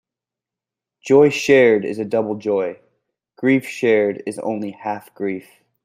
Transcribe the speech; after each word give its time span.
Joy 1.05 1.29
shared 1.29 1.85
is 1.85 1.99
double 1.99 2.33
joy; 2.33 2.79
grief 3.35 3.67
shared 3.67 4.23
is 4.25 4.39
only 4.39 4.71
half 4.71 5.13
grief. 5.13 5.47